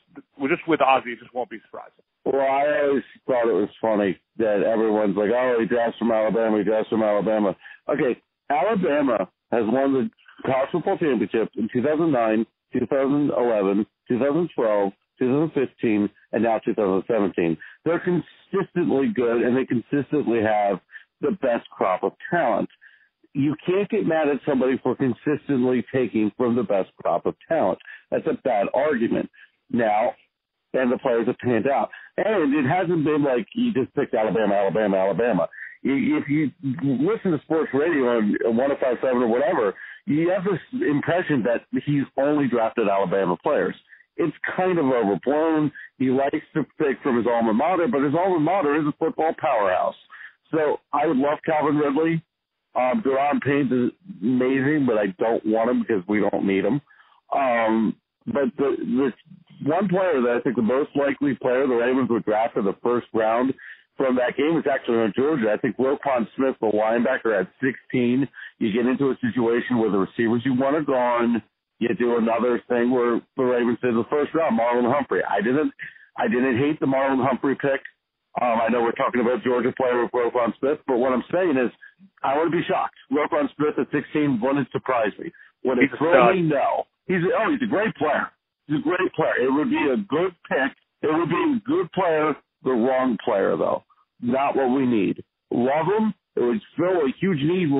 [0.40, 2.04] we just with Ozzie, it just won't be surprising.
[2.26, 6.58] Well, I always thought it was funny that everyone's like, "Oh, he drafts from Alabama.
[6.58, 7.54] He drafts from Alabama."
[7.88, 10.10] Okay, Alabama has won the
[10.44, 17.56] college football championship in 2009, 2011, 2012, 2015, and now 2017.
[17.84, 20.80] They're consistently good, and they consistently have
[21.20, 22.68] the best crop of talent.
[23.34, 27.78] You can't get mad at somebody for consistently taking from the best crop of talent.
[28.10, 29.30] That's a bad argument.
[29.70, 30.16] Now,
[30.72, 31.90] and the players have panned out.
[32.18, 35.48] And it hasn't been like you just picked Alabama, Alabama, Alabama.
[35.82, 36.50] If you
[36.82, 39.74] listen to sports radio on 1057 or whatever,
[40.06, 43.74] you have this impression that he's only drafted Alabama players.
[44.16, 45.70] It's kind of overblown.
[45.98, 49.34] He likes to pick from his alma mater, but his alma mater is a football
[49.38, 49.94] powerhouse.
[50.50, 52.22] So I would love Calvin Ridley.
[52.74, 56.80] Um, Daron Payne is amazing, but I don't want him because we don't need him.
[57.34, 59.12] Um, but the, the
[59.66, 62.76] one player that I think the most likely player the Ravens would draft in the
[62.82, 63.52] first round
[63.96, 65.52] from that game is actually in Georgia.
[65.52, 68.28] I think Roquan Smith, the linebacker, at 16.
[68.58, 71.42] You get into a situation where the receivers you want are gone.
[71.78, 75.20] You do another thing where the Ravens did the first round, Marlon Humphrey.
[75.28, 75.72] I didn't,
[76.16, 77.80] I didn't hate the Marlon Humphrey pick.
[78.40, 81.56] Um, I know we're talking about Georgia player with Roquan Smith, but what I'm saying
[81.56, 81.72] is
[82.22, 82.96] I would be shocked.
[83.10, 85.32] Roquan Smith at 16 wouldn't surprise me.
[85.64, 86.42] Would it throw me?
[86.42, 86.84] No.
[87.06, 88.28] He's oh, he's a great player.
[88.66, 89.36] He's a great player.
[89.40, 90.72] It would be a good pick.
[91.02, 93.84] It would be a good player, the wrong player though.
[94.20, 95.22] Not what we need.
[95.50, 96.14] Love him.
[96.36, 97.70] It would fill a huge need,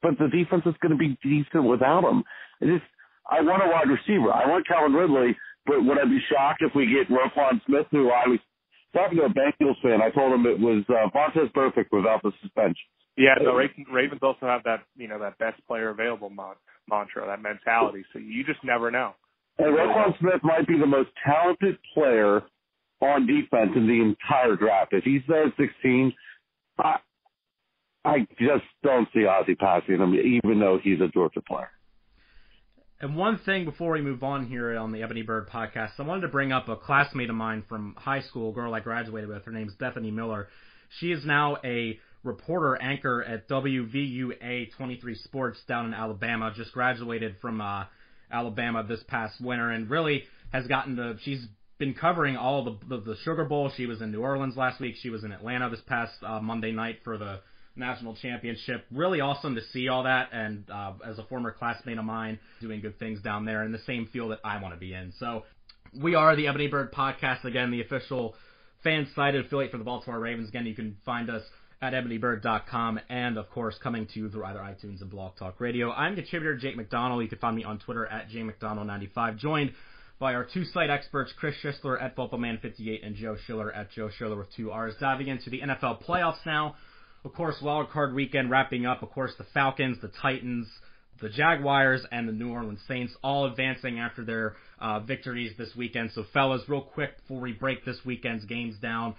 [0.00, 2.24] but the defense is going to be decent without him.
[2.60, 2.88] It just,
[3.28, 4.32] I want a wide receiver.
[4.32, 8.10] I want Calvin Ridley, but would I be shocked if we get Roquan Smith, who
[8.10, 8.38] I was
[8.94, 10.00] talking to a Bengals fan.
[10.00, 12.86] I told him it was uh, Vontaze Burfict without the suspension.
[13.16, 13.52] Yeah, the
[13.92, 18.04] Ravens also have that, you know, that best player available mantra, that mentality.
[18.12, 19.14] So you just never know.
[19.58, 22.42] And Roquan Smith might be the most talented player
[23.00, 24.92] on defense in the entire draft.
[24.92, 26.12] If he's there at 16,
[26.78, 26.96] I,
[28.04, 31.70] I just don't see Ozzie passing him, even though he's a Georgia player.
[32.98, 36.22] And one thing before we move on here on the Ebony Bird podcast, I wanted
[36.22, 39.44] to bring up a classmate of mine from high school, a girl I graduated with.
[39.44, 40.48] Her name's Bethany Miller.
[40.98, 46.52] She is now a reporter anchor at WVUA 23 Sports down in Alabama.
[46.56, 47.84] Just graduated from uh,
[48.30, 51.16] Alabama this past winter and really has gotten to.
[51.22, 51.46] She's
[51.78, 53.70] been covering all the, the the Sugar Bowl.
[53.76, 54.96] She was in New Orleans last week.
[55.00, 57.40] She was in Atlanta this past uh, Monday night for the
[57.76, 58.84] national championship.
[58.90, 62.80] Really awesome to see all that, and uh, as a former classmate of mine, doing
[62.80, 65.12] good things down there in the same field that I want to be in.
[65.18, 65.44] So
[66.02, 68.34] we are the Ebony Bird Podcast again, the official
[68.82, 70.48] fan-sided affiliate for the Baltimore Ravens.
[70.48, 71.42] Again, you can find us
[71.82, 75.92] at ebonybird.com and of course coming to you through either iTunes and Blog Talk Radio.
[75.92, 77.22] I'm contributor Jake McDonald.
[77.22, 79.38] You can find me on Twitter at jmcdonald95.
[79.38, 79.72] Joined
[80.18, 84.36] by our two site experts, Chris Schisler at FootballMan58 and Joe Schiller at Joe Schiller
[84.36, 84.94] with two R's.
[84.98, 86.76] Diving into the NFL playoffs now.
[87.24, 89.02] Of course, wild card weekend wrapping up.
[89.02, 90.68] Of course, the Falcons, the Titans,
[91.20, 96.12] the Jaguars, and the New Orleans Saints all advancing after their uh, victories this weekend.
[96.14, 99.16] So, fellas, real quick before we break this weekend's games down,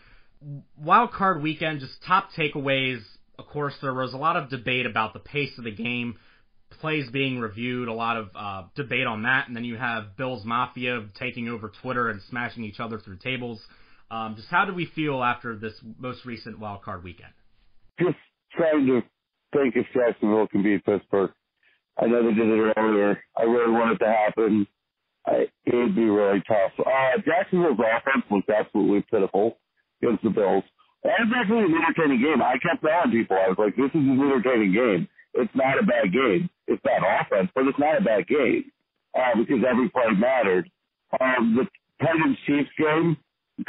[0.78, 3.00] wild card weekend, just top takeaways.
[3.40, 6.18] Of course, there was a lot of debate about the pace of the game,
[6.80, 10.44] plays being reviewed, a lot of uh, debate on that, and then you have Bills
[10.46, 13.62] Mafia taking over Twitter and smashing each other through tables.
[14.10, 17.34] Um, just how do we feel after this most recent wild card weekend?
[18.00, 18.18] just
[18.52, 19.02] trying to
[19.54, 21.32] think if Jacksonville can beat Pittsburgh.
[22.00, 23.20] I know they did it earlier.
[23.36, 24.68] I really want it to happen.
[25.26, 26.72] I, it'd be really tough.
[26.80, 29.58] Uh, Jacksonville's offense looked absolutely pitiful
[30.02, 30.64] against the Bills.
[31.04, 32.42] That was actually an entertaining game.
[32.42, 35.08] I kept telling people, I was like, this is an entertaining game.
[35.34, 36.50] It's not a bad game.
[36.68, 38.72] It's bad offense, but it's not a bad game
[39.16, 40.70] uh, because every play mattered.
[41.22, 41.66] Um, the
[42.04, 43.18] Titans Chiefs game,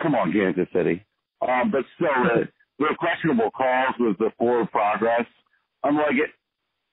[0.01, 1.05] come on, Kansas City.
[1.47, 2.45] Um, but still, uh,
[2.79, 5.27] were questionable calls with the forward progress.
[5.85, 6.14] I'm like,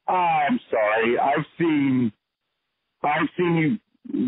[0.08, 1.18] I'm sorry.
[1.18, 2.12] I've seen,
[3.04, 3.80] I've seen you.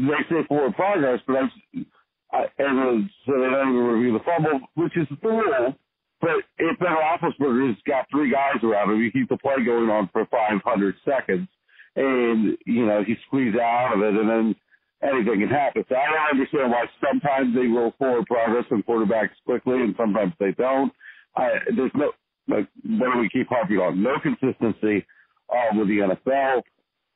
[0.08, 1.86] They say forward progress, but I've,
[2.32, 5.76] And so they don't even review the fumble, which is the rule.
[6.20, 10.10] But if Ben Roethlisberger's got three guys around him, you keep the play going on
[10.12, 11.48] for 500 seconds,
[11.96, 14.56] and you know he squeezes out of it, and then
[15.04, 15.86] anything can happen.
[15.88, 20.34] So I don't understand why sometimes they roll forward progress and quarterbacks quickly, and sometimes
[20.40, 20.92] they don't.
[21.36, 22.12] I, there's no,
[22.48, 24.02] like, what do we keep harping on?
[24.02, 25.06] No consistency
[25.54, 26.62] uh, with the NFL.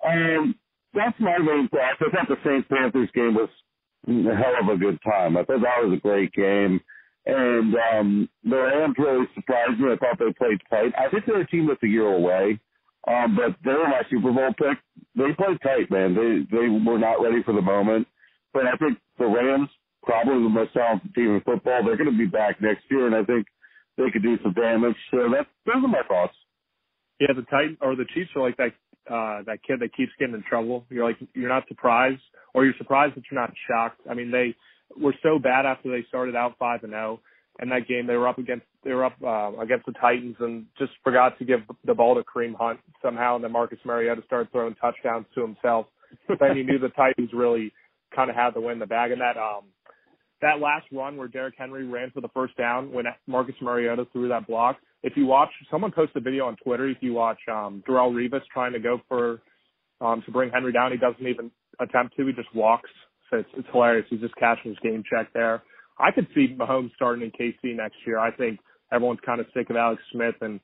[0.04, 0.54] And
[0.94, 1.98] that's my main thought.
[2.00, 3.50] I thought the Saints Panthers game was
[4.08, 5.38] a hell of a good time.
[5.38, 6.80] I thought that was a great game.
[7.26, 9.92] And um, the Rams really surprised me.
[9.92, 10.94] I thought they played tight.
[10.98, 12.60] I think they're a team that's a year away.
[13.08, 14.78] Um, but they were my Super Bowl pick.
[15.16, 16.14] They played tight, man.
[16.14, 18.08] They they were not ready for the moment.
[18.54, 19.70] But I think the Rams
[20.04, 21.84] probably the most talented team in football.
[21.84, 23.46] They're going to be back next year, and I think
[23.98, 24.96] they could do some damage.
[25.10, 26.34] So that's those are my thoughts.
[27.20, 28.74] Yeah, the Titan or the Chiefs are like that
[29.10, 30.86] uh that kid that keeps getting in trouble.
[30.90, 32.22] You're like you're not surprised,
[32.54, 34.02] or you're surprised that you're not shocked.
[34.10, 34.56] I mean, they
[35.00, 37.20] were so bad after they started out five and zero.
[37.60, 40.66] And that game, they were up against they were up uh, against the Titans and
[40.80, 44.52] just forgot to give the ball to Kareem Hunt somehow, and then Marcus Mariota started
[44.52, 45.86] throwing touchdowns to himself.
[46.40, 47.72] then you knew the Titans really
[48.16, 49.12] kind of had to win in the bag.
[49.12, 49.66] And that um
[50.42, 54.28] that last run where Derrick Henry ran for the first down when Marcus Mariota threw
[54.30, 54.78] that block.
[55.04, 56.90] If you watch, someone posted a video on Twitter.
[56.90, 59.42] If you watch um Darrelle Revis trying to go for
[60.00, 62.28] um to bring Henry down, he doesn't even attempt to.
[62.28, 62.90] He just walks.
[63.30, 64.06] So it's, it's hilarious.
[64.10, 65.64] He's just cashing his game check there.
[65.98, 68.20] I could see Mahomes starting in KC next year.
[68.20, 68.60] I think
[68.92, 70.60] everyone's kind of sick of Alex Smith and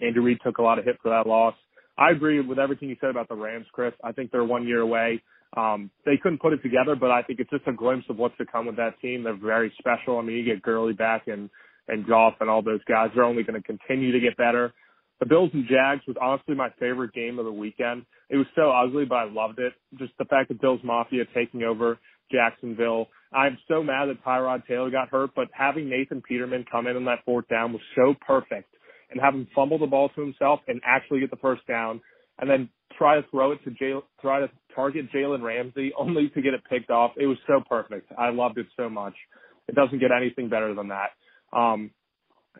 [0.00, 1.54] Andy Reid took a lot of hit for that loss.
[1.98, 3.92] I agree with everything you said about the Rams, Chris.
[4.02, 5.22] I think they're one year away.
[5.56, 8.36] Um, they couldn't put it together, but I think it's just a glimpse of what's
[8.38, 9.24] to come with that team.
[9.24, 10.18] They're very special.
[10.18, 11.50] I mean, you get Gurley back and
[11.88, 13.10] and Goff and all those guys.
[13.14, 14.72] They're only going to continue to get better.
[15.18, 18.06] The Bills and Jags was honestly my favorite game of the weekend.
[18.28, 19.72] It was so ugly, but I loved it.
[19.98, 21.98] Just the fact that Bills Mafia taking over
[22.30, 23.08] Jacksonville.
[23.32, 27.04] I'm so mad that Tyrod Taylor got hurt, but having Nathan Peterman come in on
[27.06, 28.72] that fourth down was so perfect
[29.10, 32.00] and have him fumble the ball to himself and actually get the first down
[32.40, 36.42] and then try to throw it to Jay, try to target Jalen Ramsey only to
[36.42, 37.12] get it picked off.
[37.16, 38.10] It was so perfect.
[38.18, 39.14] I loved it so much.
[39.68, 41.10] It doesn't get anything better than that.
[41.56, 41.90] Um,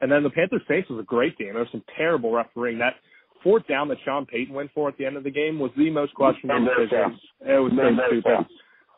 [0.01, 1.53] and then the Panthers Saints was a great game.
[1.53, 2.79] There was some terrible refereeing.
[2.79, 2.95] That
[3.43, 5.91] fourth down that Sean Payton went for at the end of the game was the
[5.91, 7.19] most questionable decision.
[7.41, 8.47] It was so stupid.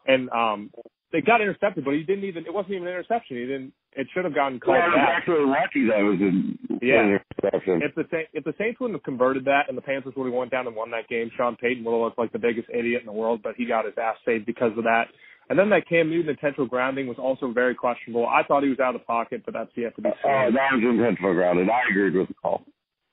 [0.06, 0.70] And um
[1.12, 2.46] they got intercepted, but he didn't even.
[2.46, 3.36] It wasn't even an interception.
[3.36, 3.72] He didn't.
[3.94, 5.18] It should have gotten called well, back.
[5.20, 7.18] actually lucky that was an Yeah.
[7.20, 7.82] interception.
[7.82, 10.34] If the Sa- if the Saints wouldn't have converted that and the Panthers would have
[10.34, 13.00] went down and won that game, Sean Payton would have looked like the biggest idiot
[13.00, 13.40] in the world.
[13.42, 15.08] But he got his ass saved because of that.
[15.50, 18.26] And then that Cam Newton intentional grounding was also very questionable.
[18.26, 20.54] I thought he was out of the pocket, but that's yet to be Oh, seen.
[20.54, 21.68] that was intentional grounded.
[21.68, 22.64] I agreed with the call.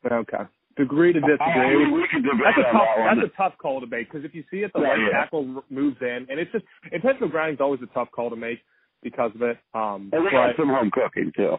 [0.09, 0.43] okay.
[0.79, 1.77] Agree to Uh, disagree.
[1.85, 2.87] we, we can debate That's a on tough.
[2.97, 3.15] that.
[3.15, 5.19] That's a tough call to make because if you see it, the Yeah, right yeah.
[5.23, 8.59] tackle moves in, and it's just intentional grounding is always a tough call to make
[9.03, 9.57] because of it.
[9.73, 11.57] Um, and they but had some home cooking too.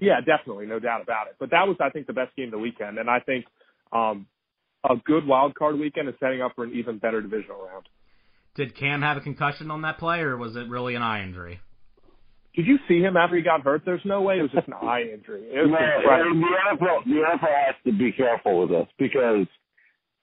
[0.00, 1.36] yeah, definitely, no doubt about it.
[1.38, 3.44] But that was, I think, the best game of the weekend, and I think
[3.92, 4.26] um,
[4.88, 7.86] a good wild card weekend is setting up for an even better divisional round.
[8.54, 11.60] Did Cam have a concussion on that play, or was it really an eye injury?
[12.54, 13.82] Did you see him after he got hurt?
[13.84, 15.42] There's no way it was just an eye injury.
[15.50, 19.46] It was the NFL, the NFL has to be careful with this because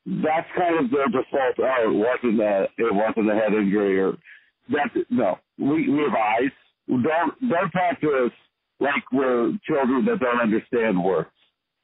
[0.06, 1.60] that's kind of their default.
[1.60, 4.14] Oh, it wasn't a, it wasn't a head injury, or
[4.70, 5.38] that's no.
[5.58, 6.52] We we have eyes.
[6.88, 8.32] Don't don't talk to us
[8.80, 11.30] like we're children that don't understand words.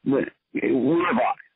[0.06, 1.47] We have eyes.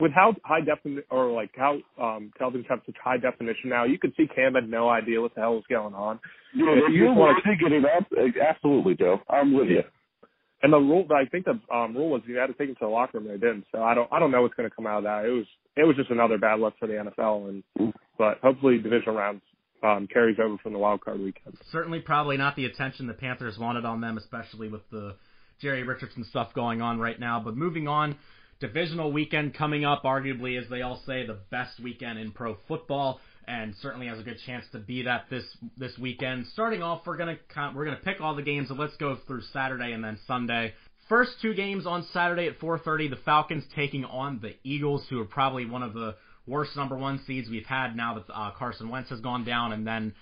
[0.00, 3.98] With how high definition or like how um, televisions have such high definition now, you
[3.98, 6.20] could see Cam had no idea what the hell was going on.
[6.56, 8.06] Dude, If if you wanna- worthy getting up,
[8.40, 9.20] absolutely, Joe.
[9.28, 9.82] I'm with you.
[10.62, 12.80] And the rule, I think the um, rule was you had to take him to
[12.84, 13.28] the locker room.
[13.28, 13.66] They didn't.
[13.70, 15.24] So I don't, I don't know what's going to come out of that.
[15.24, 17.48] It was, it was just another bad luck for the NFL.
[17.78, 19.42] And but hopefully divisional rounds
[19.84, 21.56] um, carries over from the wild card weekend.
[21.70, 25.14] Certainly, probably not the attention the Panthers wanted on them, especially with the
[25.60, 27.40] Jerry Richardson stuff going on right now.
[27.40, 28.16] But moving on,
[28.60, 33.20] divisional weekend coming up, arguably, as they all say, the best weekend in pro football,
[33.46, 35.44] and certainly has a good chance to be that this
[35.76, 36.46] this weekend.
[36.52, 37.38] Starting off, we're gonna
[37.74, 40.74] we're gonna pick all the games, so let's go through Saturday and then Sunday.
[41.08, 45.24] First two games on Saturday at 4:30, the Falcons taking on the Eagles, who are
[45.24, 46.16] probably one of the
[46.46, 49.86] worst number one seeds we've had now that uh, Carson Wentz has gone down, and
[49.86, 50.14] then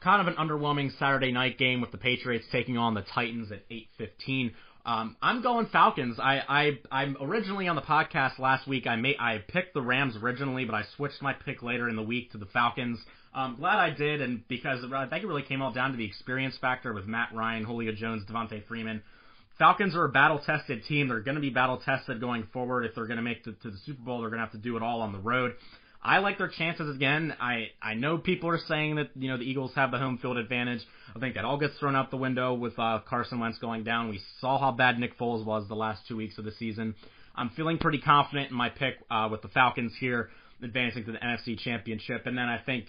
[0.00, 3.68] kind of an underwhelming Saturday night game with the Patriots taking on the Titans at
[3.70, 4.52] 8:15.
[4.84, 6.18] Um, I'm going Falcons.
[6.18, 8.86] I, I I'm originally on the podcast last week.
[8.86, 12.02] I made I picked the Rams originally, but I switched my pick later in the
[12.02, 12.98] week to the Falcons.
[13.34, 16.04] I'm glad I did, and because I think it really came all down to the
[16.04, 19.02] experience factor with Matt Ryan, Julio Jones, Devonta Freeman.
[19.58, 21.08] Falcons are a battle tested team.
[21.08, 22.84] They're going to be battle tested going forward.
[22.84, 24.58] If they're going to make it to the Super Bowl, they're going to have to
[24.58, 25.54] do it all on the road.
[26.04, 27.34] I like their chances again.
[27.40, 30.36] I I know people are saying that you know the Eagles have the home field
[30.36, 30.80] advantage.
[31.14, 34.08] I think that all gets thrown out the window with uh, Carson Wentz going down.
[34.08, 36.94] We saw how bad Nick Foles was the last two weeks of the season.
[37.36, 41.18] I'm feeling pretty confident in my pick uh, with the Falcons here advancing to the
[41.18, 42.86] NFC Championship, and then I think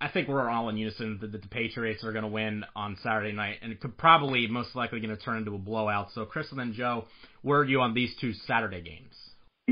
[0.00, 3.32] I think we're all in unison that the, Patriots are going to win on Saturday
[3.32, 6.08] night, and it could probably most likely going to turn into a blowout.
[6.14, 7.04] So, Chris and then Joe,
[7.42, 9.12] where are you on these two Saturday games?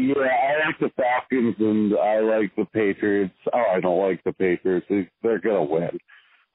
[0.00, 3.34] Yeah, I like the Falcons and I like the Patriots.
[3.52, 4.86] Oh, I don't like the Patriots.
[4.88, 5.98] They- They're gonna win.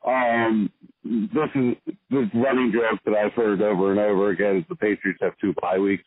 [0.06, 0.72] Um,
[1.04, 1.76] this is
[2.10, 5.54] the running joke that I've heard over and over again is the Patriots have two
[5.62, 6.04] bye weeks.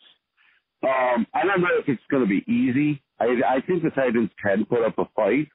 [0.82, 3.02] Um, I don't know if it's going to be easy.
[3.18, 5.48] I, I think the Titans can put up a fight,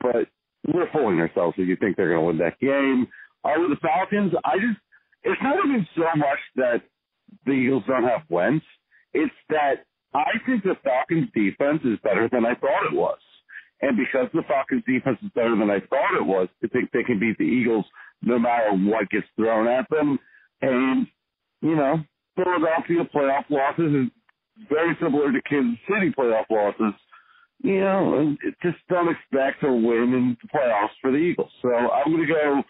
[0.00, 0.26] but
[0.72, 3.06] we're fooling ourselves if you think they're going to win that game.
[3.44, 4.78] Uh, with the Falcons, I just,
[5.24, 6.82] it's not even so much that
[7.44, 8.64] the Eagles don't have Wentz.
[9.12, 13.18] It's that I think the Falcons defense is better than I thought it was.
[13.80, 17.02] And because the Falcons defense is better than I thought it was, I think they
[17.02, 17.84] can beat the Eagles
[18.22, 20.18] no matter what gets thrown at them.
[20.60, 21.06] And,
[21.60, 22.02] you know,
[22.36, 26.94] Philadelphia playoff losses is very similar to Kansas City playoff losses.
[27.62, 31.50] You know, just don't expect a win in the playoffs for the Eagles.
[31.60, 32.62] So I'm going to go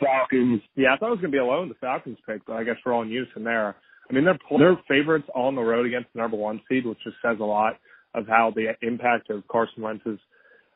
[0.00, 0.60] Falcons.
[0.74, 2.76] Yeah, I thought it was going to be alone the Falcons pick, but I guess
[2.84, 3.76] we're all in unison there.
[4.08, 7.16] I mean, they're they're favorites on the road against the number one seed, which just
[7.22, 7.74] says a lot
[8.14, 10.18] of how the impact of Carson Wentz's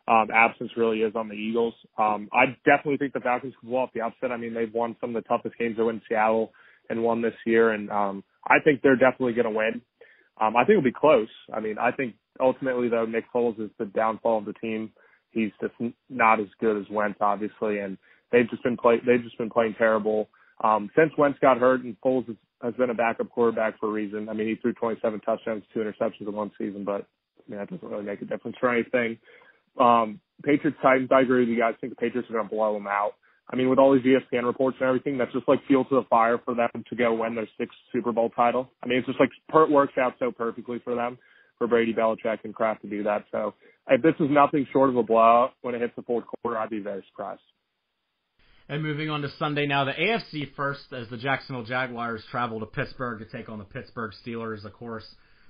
[0.08, 1.74] um, absence really is on the Eagles.
[1.96, 4.32] Um, I definitely think the Falcons can pull off the upset.
[4.32, 6.52] I mean, they've won some of the toughest games they win in Seattle
[6.88, 9.80] and won this year, and um, I think they're definitely going to win.
[10.40, 11.28] Um, I think it'll be close.
[11.54, 14.90] I mean, I think ultimately though Nick Foles is the downfall of the team.
[15.30, 15.74] He's just
[16.08, 17.96] not as good as Wentz, obviously, and
[18.32, 20.28] they've just been play they've just been playing terrible.
[20.62, 23.92] Um, since Wentz got hurt and Foles has, has been a backup quarterback for a
[23.92, 24.28] reason.
[24.28, 27.06] I mean, he threw 27 touchdowns, two interceptions in one season, but
[27.46, 29.18] I mean that doesn't really make a difference for anything.
[29.78, 31.74] Um, Patriots Titans, I agree with you guys.
[31.76, 33.12] I think the Patriots are going to blow them out.
[33.52, 36.06] I mean, with all these ESPN reports and everything, that's just like fuel to the
[36.08, 38.70] fire for them to go win their sixth Super Bowl title.
[38.82, 41.18] I mean, it's just like it works out so perfectly for them,
[41.58, 43.24] for Brady, Belichick, and Kraft to do that.
[43.32, 43.54] So
[43.88, 46.70] if this is nothing short of a blowout when it hits the fourth quarter, I'd
[46.70, 47.42] be very surprised.
[48.70, 52.66] And moving on to Sunday now, the AFC first as the Jacksonville Jaguars travel to
[52.66, 54.64] Pittsburgh to take on the Pittsburgh Steelers.
[54.64, 55.04] Of course,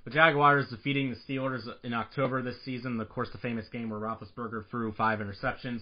[0.06, 2.98] the Jaguars defeating the Steelers in October this season.
[2.98, 5.80] Of course, the famous game where Roethlisberger threw five interceptions.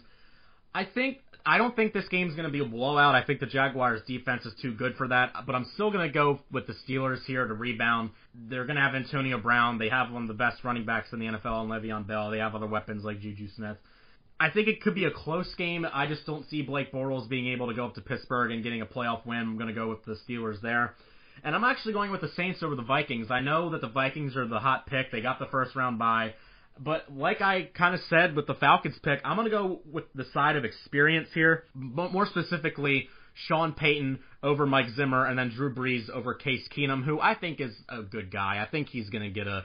[0.75, 3.15] I think I don't think this game's going to be a blowout.
[3.15, 6.13] I think the Jaguars defense is too good for that, but I'm still going to
[6.13, 8.11] go with the Steelers here to rebound.
[8.35, 9.79] They're going to have Antonio Brown.
[9.79, 12.33] They have one of the best running backs in the NFL and Le'Veon Bell.
[12.33, 13.77] They have other weapons like Juju Smith.
[14.41, 15.87] I think it could be a close game.
[15.93, 18.83] I just don't see Blake Bortles being able to go up to Pittsburgh and getting
[18.83, 19.39] a playoff win.
[19.39, 20.95] I'm going to go with the Steelers there.
[21.43, 23.31] And I'm actually going with the Saints over the Vikings.
[23.31, 25.11] I know that the Vikings are the hot pick.
[25.11, 26.35] They got the first round bye.
[26.79, 30.05] But like I kind of said with the Falcons pick, I'm going to go with
[30.15, 31.65] the side of experience here.
[31.75, 33.09] But more specifically,
[33.47, 37.61] Sean Payton over Mike Zimmer, and then Drew Brees over Case Keenum, who I think
[37.61, 38.63] is a good guy.
[38.63, 39.65] I think he's going to get a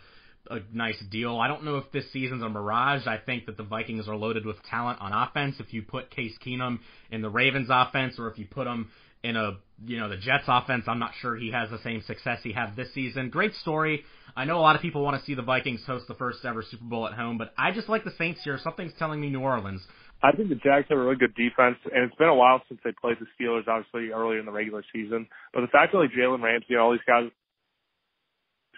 [0.50, 1.40] a nice deal.
[1.40, 3.08] I don't know if this season's a mirage.
[3.08, 5.56] I think that the Vikings are loaded with talent on offense.
[5.60, 6.80] If you put Case Keenum
[7.12, 8.90] in the Ravens offense or if you put him
[9.24, 9.54] in a,
[9.86, 12.76] you know, the Jets offense, I'm not sure he has the same success he had
[12.76, 13.30] this season.
[13.30, 14.04] Great story.
[14.36, 16.62] I know a lot of people want to see the Vikings host the first ever
[16.62, 18.60] Super Bowl at home, but I just like the Saints here.
[18.62, 19.82] Something's telling me New Orleans.
[20.24, 22.80] I think the Jags have a really good defense, and it's been a while since
[22.84, 25.28] they played the Steelers, obviously earlier in the regular season.
[25.54, 27.30] But the fact that like Jalen Ramsey and all these guys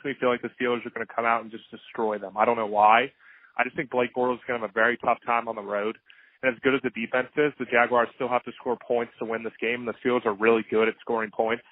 [0.05, 2.37] me feel like the Steelers are going to come out and just destroy them.
[2.37, 3.11] I don't know why.
[3.57, 5.63] I just think Blake Bortles is going to have a very tough time on the
[5.63, 5.97] road.
[6.43, 9.25] And as good as the defense is, the Jaguars still have to score points to
[9.25, 9.85] win this game.
[9.85, 11.63] The Steelers are really good at scoring points.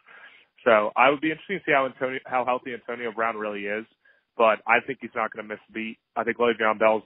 [0.63, 3.86] So I would be interested to see how Antonio, how healthy Antonio Brown really is.
[4.38, 5.98] But I think he's not going to miss a beat.
[6.15, 7.04] I think Le'Veon Bell's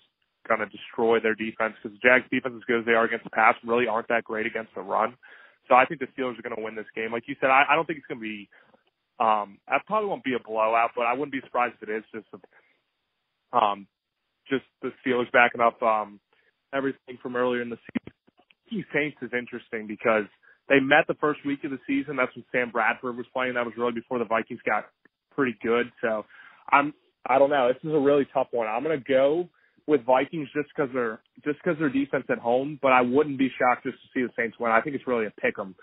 [0.47, 3.25] going to destroy their defense because the Jags defense, as good as they are against
[3.25, 5.17] the pass, really aren't that great against the run.
[5.67, 7.11] So I think the Steelers are going to win this game.
[7.11, 8.47] Like you said, I, I don't think it's going to be
[9.19, 12.03] um, that probably won't be a blowout, but I wouldn't be surprised if it is.
[12.13, 12.27] Just,
[13.53, 13.87] um,
[14.49, 16.19] just the Steelers backing up um,
[16.73, 18.85] everything from earlier in the season.
[18.93, 20.25] Saints is interesting because
[20.69, 22.17] they met the first week of the season.
[22.17, 23.53] That's when Sam Bradford was playing.
[23.55, 24.85] That was really before the Vikings got
[25.35, 25.91] pretty good.
[26.01, 26.25] So
[26.71, 26.93] I'm
[27.27, 27.69] I don't know.
[27.71, 28.67] This is a really tough one.
[28.67, 29.49] I'm gonna go
[29.87, 33.49] with Vikings just because they're just because their defense at home, but I wouldn't be
[33.59, 34.71] shocked just to see the Saints win.
[34.71, 35.75] I think it's really a pick 'em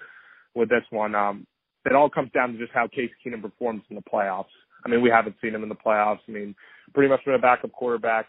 [0.54, 1.14] with this one.
[1.14, 1.46] Um,
[1.92, 4.46] it all comes down to just how Case Keenum performs in the playoffs.
[4.84, 6.20] I mean, we haven't seen him in the playoffs.
[6.28, 6.54] I mean,
[6.92, 8.26] pretty much been a backup quarterback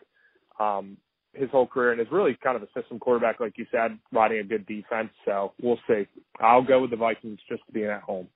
[0.59, 0.97] um,
[1.33, 4.39] his whole career, and is really kind of a system quarterback, like you said, riding
[4.39, 5.09] a good defense.
[5.25, 6.07] So we'll see.
[6.39, 8.27] I'll go with the Vikings just being at home.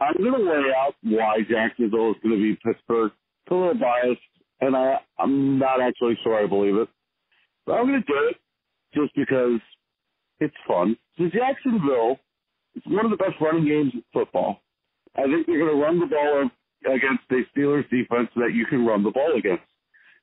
[0.00, 3.12] I'm going to lay out why Jacksonville is going to be Pittsburgh.
[3.44, 4.20] It's a little biased,
[4.62, 6.88] and I, I'm not actually sure I believe it.
[7.66, 8.36] But I'm going to do it
[8.94, 9.60] just because
[10.40, 10.96] it's fun.
[11.18, 12.18] So Jacksonville
[12.80, 14.62] it's one of the best running games in football.
[15.16, 16.48] I think they're going to run the ball
[16.86, 19.64] against a Steelers defense that you can run the ball against.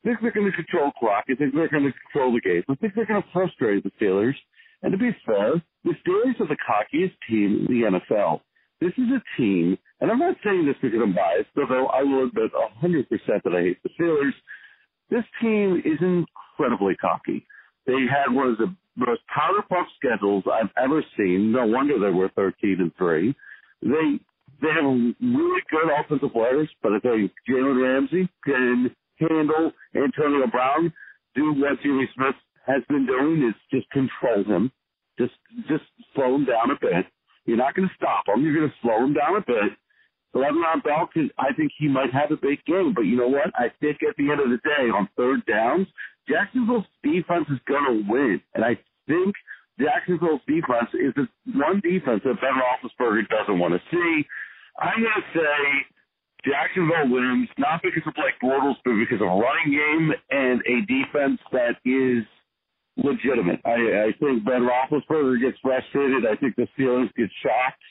[0.03, 1.25] I think they're going to control clock.
[1.29, 2.63] I think they're going to control the game.
[2.69, 4.33] I think they're going to frustrate the Steelers.
[4.81, 8.41] And to be fair, the Steelers are the cockiest team in the NFL.
[8.79, 12.27] This is a team, and I'm not saying this because I'm biased, although I will
[12.27, 12.51] admit
[12.83, 13.07] 100%
[13.43, 14.33] that I hate the Steelers.
[15.09, 17.45] This team is incredibly cocky.
[17.87, 21.51] They had one of the most powder puff schedules I've ever seen.
[21.51, 23.35] No wonder they were 13 and three.
[23.81, 24.19] They
[24.59, 27.17] they have really good offensive players, but I tell
[27.47, 28.89] Jalen Ramsey can
[29.19, 30.91] handle Antonio Brown.
[31.35, 32.35] Do what Jimmy Smith
[32.65, 34.71] has been doing is just control him,
[35.19, 35.33] just
[35.69, 35.83] just
[36.15, 37.05] slow him down a bit.
[37.45, 38.43] You You're not going to stop him.
[38.43, 39.77] You're going to slow him down a bit.
[40.35, 42.93] Le'Veon Bell, I think he might have a big game.
[42.93, 43.47] But you know what?
[43.55, 45.87] I think at the end of the day, on third downs,
[46.27, 48.41] Jacksonville's defense is going to win.
[48.53, 49.35] And I think
[49.79, 54.25] Jacksonville's defense is the one defense that Ben Roethlisberger doesn't want to see.
[54.79, 55.57] I'm going to say
[56.45, 60.77] Jacksonville wins, not because of Blake Bortles, but because of a running game and a
[60.85, 62.25] defense that is
[62.97, 63.61] legitimate.
[63.65, 66.25] I, I think Ben Roethlisberger gets frustrated.
[66.25, 67.83] I think the Steelers get shocked.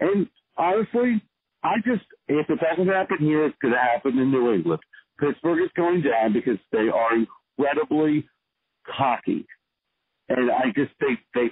[0.00, 0.26] And
[0.56, 1.22] honestly,
[1.62, 4.80] I just, if it doesn't happen here, it's going to happen in New England.
[5.18, 7.14] Pittsburgh is going down because they are
[7.60, 8.28] incredibly
[8.96, 9.46] cocky.
[10.28, 11.48] And I just think they,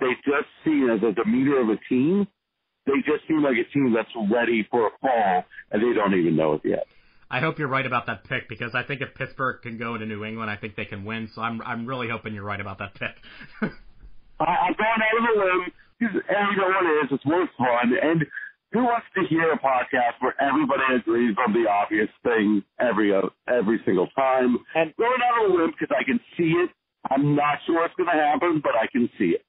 [0.00, 2.26] they just see as a demeanor of a team,
[2.86, 6.36] they just seem like a team that's ready for a fall, and they don't even
[6.36, 6.86] know it yet.
[7.30, 10.06] I hope you're right about that pick because I think if Pittsburgh can go into
[10.06, 11.28] New England, I think they can win.
[11.34, 13.16] So I'm I'm really hoping you're right about that pick.
[14.40, 17.10] I, I'm going out of the limb because and you know what it is.
[17.12, 18.24] It's more fun, and
[18.72, 23.12] who wants to hear a podcast where everybody agrees on the obvious thing every
[23.48, 24.58] every single time?
[24.74, 26.70] And going out of the limb because I can see it.
[27.10, 29.44] I'm not sure what's going to happen, but I can see it.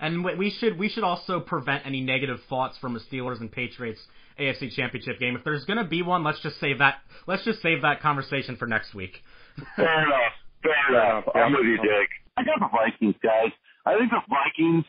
[0.00, 4.00] And we should we should also prevent any negative thoughts from the Steelers and Patriots
[4.38, 5.36] AFC Championship game.
[5.36, 6.96] If there's going to be one, let's just save that.
[7.26, 9.22] Let's just save that conversation for next week.
[9.76, 10.32] Fair enough.
[10.62, 11.24] Fair enough.
[11.34, 12.08] I'm with you, Dick.
[12.36, 13.52] I got the Vikings, guys.
[13.86, 14.84] I think the Vikings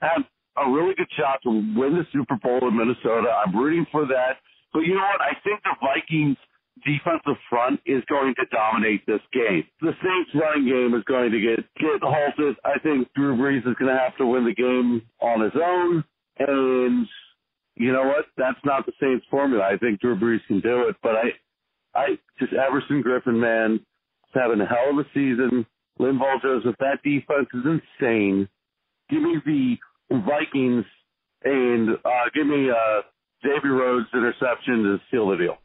[0.00, 0.22] have
[0.56, 3.28] a really good shot to win the Super Bowl in Minnesota.
[3.30, 4.38] I'm rooting for that.
[4.72, 5.20] But you know what?
[5.20, 6.36] I think the Vikings
[6.84, 9.64] defensive front is going to dominate this game.
[9.80, 12.56] The Saints running game is going to get get halted.
[12.64, 16.04] I think Drew Brees is going to have to win the game on his own.
[16.38, 17.06] And
[17.76, 18.26] you know what?
[18.36, 19.64] That's not the Saints formula.
[19.64, 21.32] I think Drew Brees can do it, but I,
[21.94, 22.06] I
[22.38, 25.66] just Everson Griffen, man, is having a hell of a season.
[26.00, 28.48] Linval Joseph, that defense is insane.
[29.10, 29.76] Give me the
[30.20, 30.84] Vikings
[31.44, 33.02] and uh, give me uh,
[33.42, 35.56] Xavier Rhodes interception to seal the deal.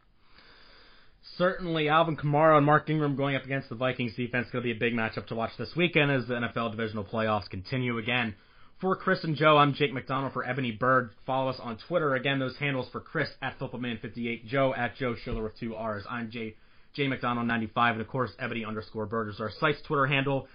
[1.37, 4.71] Certainly, Alvin Kamara and Mark Ingram going up against the Vikings defense going to be
[4.71, 8.35] a big matchup to watch this weekend as the NFL divisional playoffs continue again.
[8.79, 11.09] For Chris and Joe, I'm Jake McDonald for Ebony Bird.
[11.25, 12.15] Follow us on Twitter.
[12.15, 16.05] Again, those handles for Chris at FootballMan58, Joe at Joe Schiller with two R's.
[16.09, 16.55] I'm Jay,
[16.93, 20.47] Jay McDonald 95, and of course, Ebony underscore Bird is our site's Twitter handle.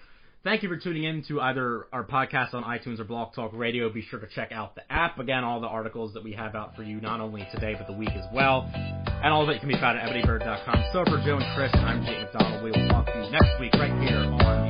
[0.45, 3.89] Thank you for tuning in to either our podcast on iTunes or Blog Talk Radio.
[3.93, 5.21] Be sure to check out the app.
[5.21, 7.93] Again, all the articles that we have out for you, not only today, but the
[7.97, 8.69] week as well.
[8.75, 10.85] And all of it can be found at ebonybird.com.
[10.93, 12.65] So for Joe and Chris, I'm Jake McDonald.
[12.65, 14.62] We will talk to you next week right here on